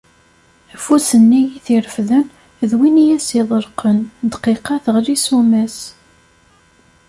[0.75, 2.25] Afus-nni i t-irefden
[2.69, 3.97] d win i as-iḍelqen,
[4.31, 5.77] ddqiqa teɣli ssuma-s.